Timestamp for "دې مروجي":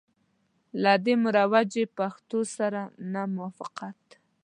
1.05-1.83